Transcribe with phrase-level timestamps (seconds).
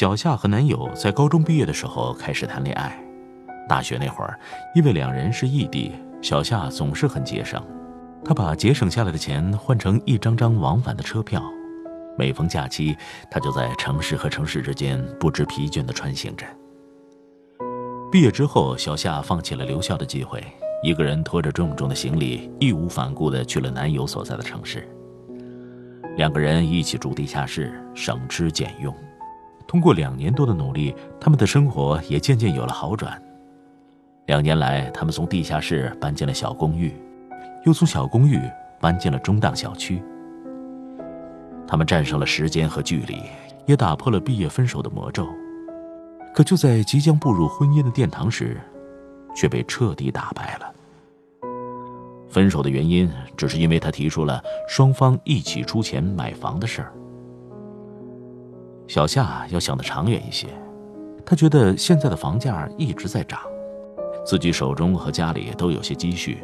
[0.00, 2.98] 小夏和男友在高中毕业的时候开始谈恋爱。
[3.68, 4.40] 大学那会儿，
[4.74, 7.62] 因为两人是异地，小夏总是很节省。
[8.24, 11.42] 她把节省下来的钱换成一张张往返的车票，
[12.16, 12.96] 每逢假期，
[13.30, 16.46] 她就在城市和城市之间不知疲倦地穿行着。
[18.10, 20.42] 毕业之后，小夏放弃了留校的机会，
[20.82, 24.88] 一个人拖着重重的行李，义无反顾地去了男友所在的城市。
[26.16, 28.94] 两个人一起住地下室，省吃俭用。
[29.70, 33.22] 通过两年多的努力，他们的生活也渐渐有了好转。
[34.26, 36.92] 两年来，他们从地下室搬进了小公寓，
[37.64, 38.40] 又从小公寓
[38.80, 40.02] 搬进了中档小区。
[41.68, 43.22] 他们战胜了时间和距离，
[43.64, 45.24] 也打破了毕业分手的魔咒。
[46.34, 48.60] 可就在即将步入婚姻的殿堂时，
[49.36, 50.74] 却被彻底打败了。
[52.28, 56.92] 分手的原因，只是因为他提出了双方一起出钱买房的事儿。
[58.90, 60.48] 小夏要想得长远一些，
[61.24, 63.38] 她觉得现在的房价一直在涨，
[64.26, 66.42] 自己手中和家里都有些积蓄，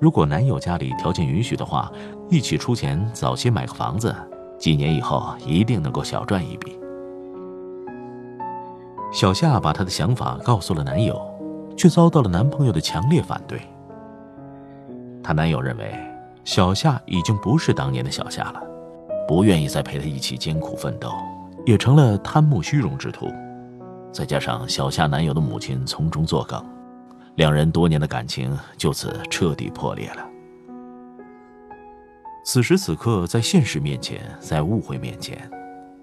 [0.00, 1.92] 如果男友家里条件允许的话，
[2.30, 4.16] 一起出钱早些买个房子，
[4.58, 6.80] 几年以后一定能够小赚一笔。
[9.12, 11.20] 小夏把她的想法告诉了男友，
[11.76, 13.60] 却遭到了男朋友的强烈反对。
[15.22, 15.94] 她男友认为
[16.42, 18.62] 小夏已经不是当年的小夏了，
[19.28, 21.10] 不愿意再陪她一起艰苦奋斗。
[21.66, 23.26] 也成了贪慕虚荣之徒，
[24.12, 26.64] 再加上小夏男友的母亲从中作梗，
[27.34, 30.24] 两人多年的感情就此彻底破裂了。
[32.44, 35.50] 此时此刻，在现实面前，在误会面前，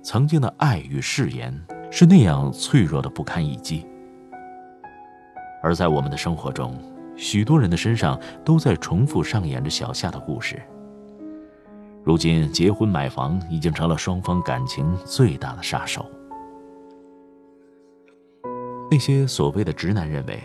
[0.02, 1.58] 曾经的爱与誓言
[1.90, 3.88] 是那样脆弱的不堪一击。
[5.64, 6.78] 而在我们的生活中，
[7.16, 10.62] 许多人的身上都在重复上演着小夏的故事。
[12.04, 16.06] 如今，结婚买房已经成了双方感情最大的杀手。
[18.92, 20.38] 那些所谓的直男认为，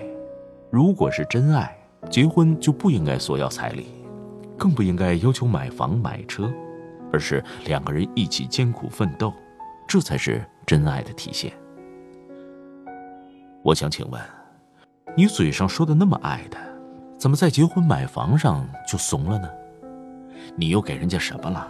[0.70, 1.76] 如果是真爱，
[2.08, 3.88] 结婚就不应该索要彩礼，
[4.56, 6.48] 更不应该要求买房买车，
[7.12, 9.32] 而是两个人一起艰苦奋斗，
[9.88, 11.52] 这才是真爱的体现。
[13.64, 14.22] 我想请问，
[15.16, 16.60] 你嘴上说的那么爱他，
[17.18, 19.48] 怎么在结婚买房上就怂了呢？
[20.56, 21.68] 你又给人家什么了？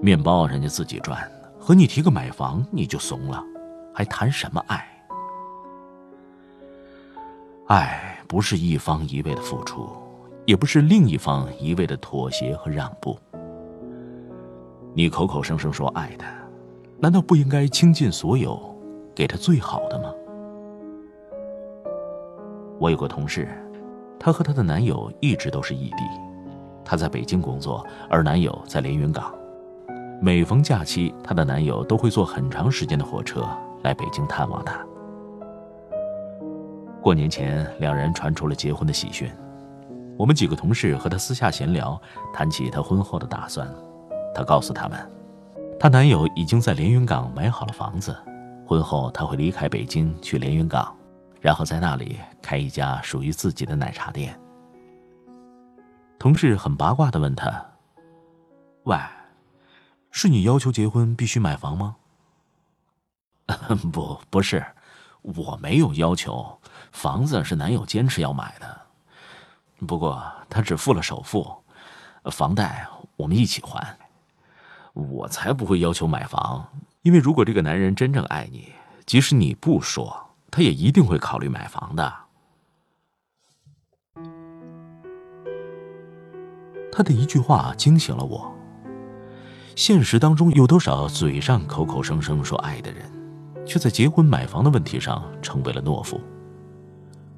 [0.00, 3.42] 面包人家自己赚，和你提个买房你就怂了，
[3.94, 4.86] 还谈什么爱？
[7.66, 9.88] 爱不是一方一味的付出，
[10.44, 13.18] 也不是另一方一味的妥协和让步。
[14.94, 16.26] 你口口声声说爱他，
[16.98, 18.60] 难道不应该倾尽所有，
[19.14, 20.12] 给他最好的吗？
[22.78, 23.48] 我有个同事，
[24.18, 26.04] 她和她的男友一直都是异地。
[26.86, 29.34] 她在北京工作，而男友在连云港。
[30.22, 33.46] 每逢假期，她的男友都会坐很长时间的火车
[33.82, 34.78] 来北京探望她。
[37.02, 39.30] 过年前，两人传出了结婚的喜讯。
[40.16, 42.00] 我们几个同事和她私下闲聊，
[42.32, 43.68] 谈起她婚后的打算。
[44.34, 44.98] 她告诉他们，
[45.78, 48.16] 她男友已经在连云港买好了房子，
[48.66, 50.94] 婚后她会离开北京去连云港，
[51.40, 54.34] 然后在那里开一家属于自己的奶茶店。
[56.26, 57.64] 同事很八卦的问他
[58.82, 58.98] ：“喂，
[60.10, 61.94] 是你要求结婚必须买房吗
[63.92, 64.66] ？”“不，不是，
[65.22, 68.86] 我没有要求，房子是男友坚持要买的。
[69.86, 70.20] 不过
[70.50, 71.62] 他只付了首付，
[72.24, 73.96] 房贷我们一起还。
[74.94, 76.66] 我才不会要求买房，
[77.02, 78.72] 因为如果这个男人真正爱你，
[79.06, 82.12] 即使你不说，他也一定会考虑买房的。”
[86.96, 88.50] 他的一句话惊醒了我，
[89.74, 93.04] 现实当中有多少嘴上口口声声说爱的人，
[93.66, 96.18] 却在结婚买房的问题上成为了懦夫？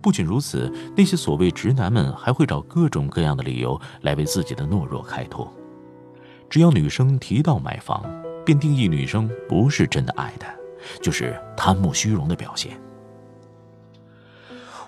[0.01, 5.53] 不仅如此，那些所谓直男们还会找各种各样的理由来为自己的懦弱开脱。
[6.49, 8.05] 只要女生提到买房，
[8.47, 10.47] 便定义女生不是真的爱的，
[11.03, 12.81] 就是贪慕虚荣的表现。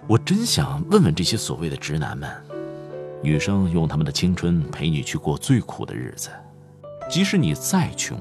[0.06, 2.30] 我真想问问这些所谓的直男们：
[3.22, 6.30] 女生用他们的青春陪你去过最苦的日子，
[7.08, 8.18] 即使你再穷，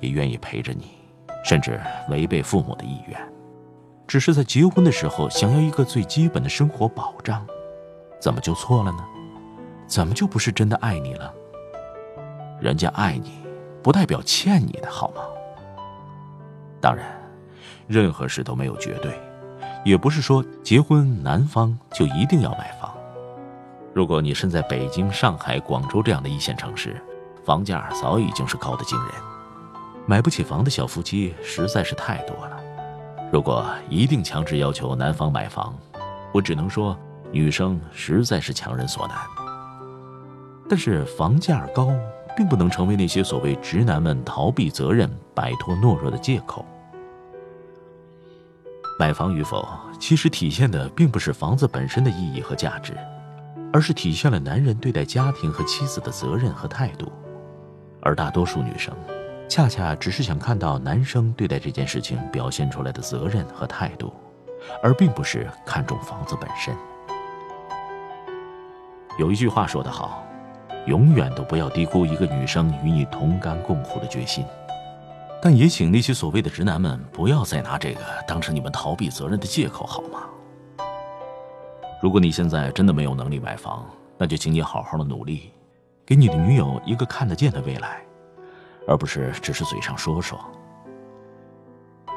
[0.00, 0.98] 也愿意陪着你，
[1.44, 1.80] 甚至
[2.10, 3.18] 违背父母的意愿，
[4.06, 7.46] 只是在结婚的时候想要一个最基本的生活保障，
[8.20, 8.98] 怎么就错了呢？
[9.86, 11.32] 怎么就不是真的爱你了？
[12.60, 13.38] 人家爱你，
[13.82, 15.22] 不代表欠你的好吗？
[16.80, 17.06] 当然，
[17.86, 19.18] 任何事都没有绝对。
[19.84, 22.85] 也不是说结婚男方就一定要买房。
[23.96, 27.00] 如果你身在北京、上海、广州这样的一线城市，
[27.46, 29.08] 房价早已经是高的惊人，
[30.04, 32.60] 买不起房的小夫妻实在是太多了。
[33.32, 35.74] 如果一定强制要求男方买房，
[36.30, 36.94] 我只能说
[37.32, 39.16] 女生实在是强人所难。
[40.68, 41.90] 但是房价高，
[42.36, 46.62] 并不能成为那些所谓直男们逃避责任、摆脱懦弱的借口。
[48.98, 49.66] 买房与否，
[49.98, 52.94] 其实体现的并不是房子本身的意义和价值，
[53.76, 57.12] 而是体现了男人对待家庭和妻子的责任和态度。
[58.00, 58.90] 而大多数女生，
[59.50, 64.10] 恰恰只是想看到男生对待这件事情表现出来的责任和态度，
[64.82, 66.74] 而并不是看重房子本身。
[69.18, 70.26] 有一句话说得好，
[70.86, 74.42] 永远都不要低估一个女生与你同甘共苦的决心。
[75.42, 80.20] 但也请那些所谓的直男们不要再拿这个当成你们逃避责任的借口，好吗？
[82.06, 83.84] 如果你现在真的没有能力买房，
[84.16, 85.50] 那就请你好好的努力，
[86.06, 88.00] 给你的女友一个看得见的未来，
[88.86, 90.38] 而不是只是嘴上说说。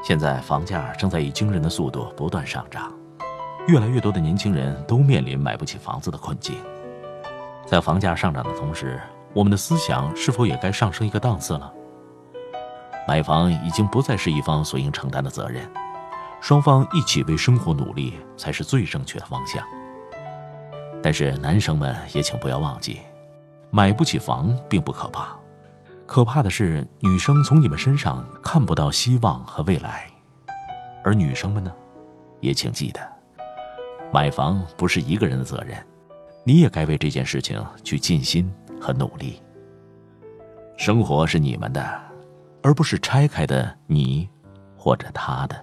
[0.00, 2.94] 现在房价正在以惊人的速度不断上涨，
[3.66, 6.54] 越来越多的年轻人都面临买不起房子的困境。
[7.66, 9.00] 在房价上涨的同时，
[9.34, 11.74] 我们的思想是否也该上升一个档次了？
[13.08, 15.68] 买房已经不再是一方所应承担的责任，
[16.40, 19.60] 双方一起为生活努力才是最正确的方向。
[21.02, 23.00] 但是男生们也请不要忘记，
[23.70, 25.36] 买不起房并不可怕，
[26.06, 30.06] 可怕的是女生从你们身上看不到希望和未来。
[31.02, 31.72] 而女生们呢，
[32.40, 33.00] 也请记得，
[34.12, 35.76] 买房不是一个人的责任，
[36.44, 39.42] 你也该为这件事情去尽心和努力。
[40.76, 42.10] 生活是你们的。
[42.62, 44.28] 而不是拆开的你，
[44.76, 45.62] 或者他的。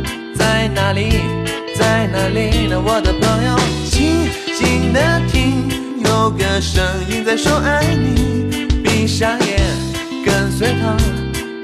[0.41, 1.21] 在哪里？
[1.75, 2.81] 在哪里呢？
[2.83, 3.55] 我的朋友，
[3.91, 4.27] 静
[4.57, 5.69] 静的听，
[6.03, 8.67] 有个声音在说爱你。
[8.83, 9.61] 闭上眼，
[10.25, 10.97] 跟随他，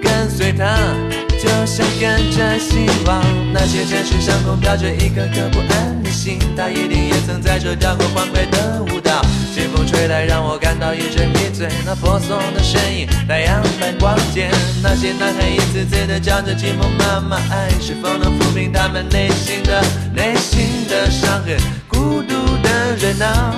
[0.04, 1.17] 跟随他。
[1.38, 9.22] 就像跟着希望，那些城市上空飘着一颗颗不安的心，他一定也曾在这跳过欢快的舞蹈。
[9.54, 11.68] 清风吹来，让我感到一阵迷醉。
[11.86, 14.50] 那婆娑的身影，太阳般光洁。
[14.82, 21.58] 那些男孩一次次的叫着寂寞妈妈，爱是否能抚平他们内心的内心的伤痕？
[21.88, 23.56] 孤独的人啊，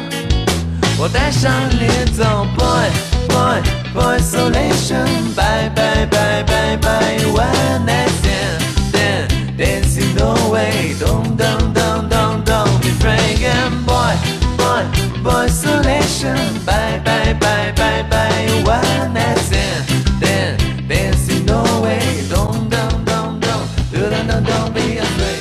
[0.97, 2.45] 我带上你走。
[2.57, 2.89] boy,
[3.27, 5.33] boy isolation.
[5.35, 7.17] Bye, bye, bye, bye, bye.
[7.31, 9.27] One night stand, then
[9.57, 10.95] dancing no way.
[10.99, 13.85] Don't, don't, don't, don't, don't be fragrant.
[13.85, 14.15] Boy,
[14.57, 14.85] boy,
[15.23, 16.37] boy isolation.
[16.65, 18.47] Bye, bye, bye, bye, bye.
[18.63, 19.85] One night stand,
[20.19, 21.99] then dancing no way.
[22.29, 25.39] Don't, don't, don't, don't, don't, don't, don't be afraid.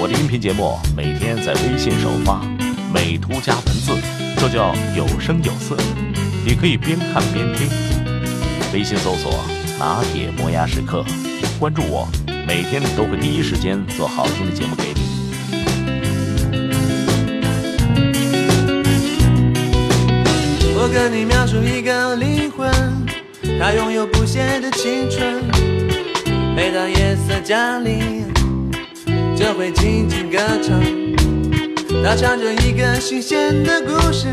[0.00, 2.40] 我的音频节目每天在微信首发，
[2.92, 3.92] 美图加文字，
[4.36, 5.76] 这叫有声有色。
[6.44, 7.68] 你可以边看边听，
[8.72, 9.44] 微信搜索
[9.78, 11.04] “拿铁磨牙时刻”，
[11.58, 12.08] 关注我，
[12.46, 15.00] 每天都会第一时间做好听的节目给你。
[20.74, 22.68] 我跟你描述一个灵魂，
[23.60, 25.44] 它拥有不谢的青春。
[26.56, 28.26] 每当夜色降临，
[29.36, 30.82] 就会静静歌唱，
[32.02, 34.26] 它唱着一个新鲜的故事，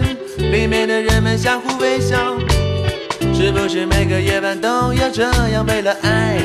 [0.51, 2.37] 里面的人们相互微笑。
[3.33, 5.65] 是不是每个夜晚都要这样？
[5.65, 6.39] 为了爱，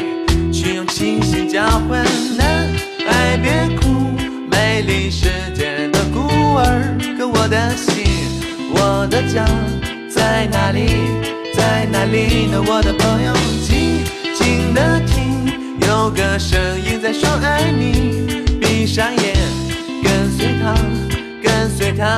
[0.52, 2.04] 去用清醒交换？
[2.36, 2.68] 男
[3.06, 4.12] 孩别哭，
[4.50, 6.20] 美丽世界的孤
[6.54, 6.96] 儿。
[7.18, 8.04] 可我的心，
[8.70, 9.44] 我的家
[10.08, 10.86] 在哪里？
[11.52, 12.62] 在哪里呢？
[12.64, 15.52] 我的朋友，静静的听，
[15.88, 18.44] 有个声音在说爱你。
[18.60, 19.34] 闭上眼，
[20.02, 20.74] 跟随他，
[21.84, 22.16] 随他。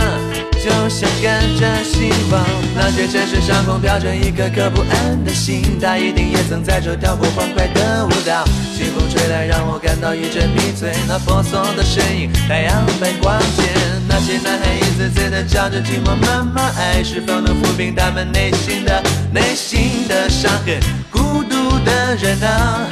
[0.62, 2.44] 就像跟着希望，
[2.74, 8.44] 那些城市上空飘着一颗颗不安的心，他一定也曾在这跳过欢快的舞蹈。
[8.76, 10.92] 清风吹来，让我感到一阵迷醉。
[11.08, 13.62] 那婆娑的身影，太阳般光洁。
[14.08, 20.78] 那些男孩一次次的叫着寂寞妈妈，爱是否能抚平他们内心的内心的伤痕？
[21.10, 22.86] 孤独的人啊，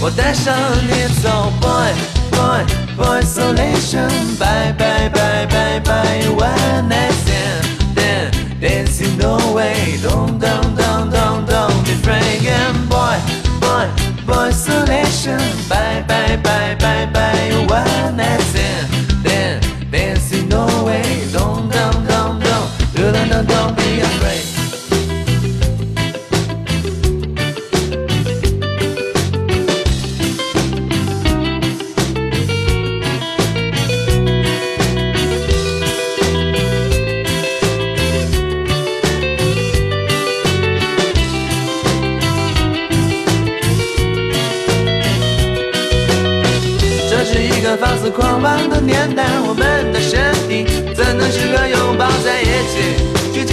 [0.00, 0.54] 我带上
[0.86, 1.50] 你走。
[1.60, 1.92] boy,
[2.30, 4.10] boy isolation.
[4.38, 6.22] Bye, bye, bye, bye, bye.
[6.30, 9.98] One night stand, then dancing no way.
[10.02, 12.46] Don't, don't, don't, don't, don't be afraid.
[12.46, 13.18] And boy,
[13.60, 13.88] boy,
[14.26, 15.40] boy isolation.
[15.68, 17.66] Bye, bye, bye, bye, bye.
[17.68, 18.88] One night stand,
[19.24, 21.28] then dancing no way.
[21.32, 23.77] Don't, don't, don't, don't, don't, don't, don't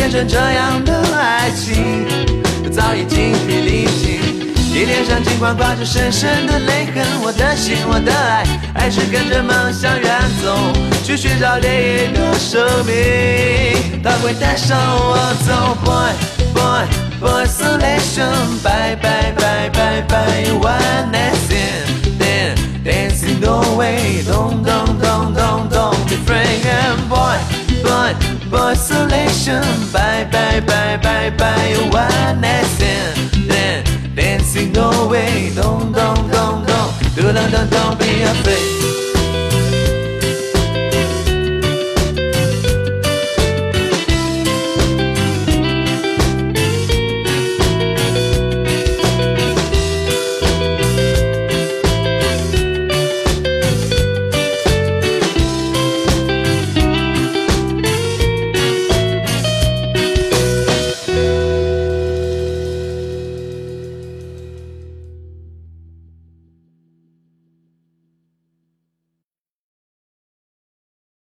[0.07, 2.05] 变成这样的爱情？
[2.71, 4.19] 早已精疲力尽，
[4.71, 8.45] 你脸上尽管挂着深深的泪痕，我的心，我的爱，
[8.75, 10.55] 还是跟着梦想远走，
[11.03, 15.75] 去寻找另一个生命，它会带上我走。
[15.83, 16.13] Boy
[16.53, 16.85] boy
[17.19, 22.59] boy isolation, bye bye bye bye bye, one night stand.
[22.83, 24.21] Dancing no way,
[28.65, 29.63] isolation.
[29.93, 31.75] Bye, bye, bye, bye, bye.
[31.91, 33.15] One night stand.
[33.47, 33.83] Then
[34.15, 37.94] dancing no way, don't, don't, don't, don't, don't, don't, don't afraid.